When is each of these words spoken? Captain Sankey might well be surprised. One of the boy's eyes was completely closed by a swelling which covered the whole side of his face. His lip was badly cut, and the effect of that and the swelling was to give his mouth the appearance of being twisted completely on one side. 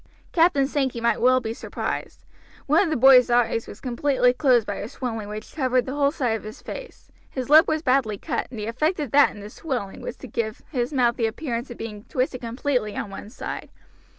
Captain 0.31 0.65
Sankey 0.65 0.99
might 0.99 1.21
well 1.21 1.39
be 1.39 1.53
surprised. 1.53 2.25
One 2.65 2.81
of 2.83 2.89
the 2.89 2.95
boy's 2.97 3.29
eyes 3.29 3.67
was 3.67 3.79
completely 3.79 4.33
closed 4.33 4.65
by 4.65 4.77
a 4.77 4.89
swelling 4.89 5.27
which 5.29 5.55
covered 5.55 5.85
the 5.85 5.93
whole 5.93 6.09
side 6.09 6.37
of 6.37 6.43
his 6.43 6.59
face. 6.63 7.11
His 7.29 7.51
lip 7.51 7.67
was 7.67 7.83
badly 7.83 8.17
cut, 8.17 8.47
and 8.49 8.57
the 8.57 8.65
effect 8.65 8.99
of 8.99 9.11
that 9.11 9.29
and 9.29 9.43
the 9.43 9.49
swelling 9.51 10.01
was 10.01 10.17
to 10.17 10.27
give 10.27 10.63
his 10.71 10.91
mouth 10.91 11.17
the 11.17 11.27
appearance 11.27 11.69
of 11.69 11.77
being 11.77 12.05
twisted 12.05 12.41
completely 12.41 12.95
on 12.95 13.11
one 13.11 13.29
side. 13.29 13.69